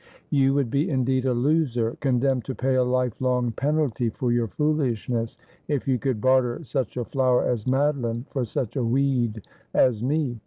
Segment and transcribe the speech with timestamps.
[0.31, 4.47] You would be, indeed, a loser, condemned to pay a life long penalty for your
[4.47, 9.43] foolishness, if you could barter such a flower as Mado line for such a weed
[9.75, 10.39] as me.